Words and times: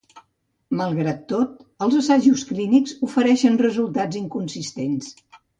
Malgrat 0.79 1.19
tot, 1.33 1.59
els 1.87 1.99
assajos 2.01 2.45
clínic 2.53 2.95
ofereixen 3.09 3.63
resultats 3.67 4.21
inconsistents. 4.25 5.17